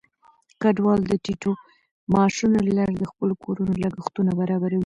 [0.61, 1.51] کډوال د ټیټو
[2.11, 4.79] معاشونو له لارې د خپلو کورونو لګښتونه برابروي.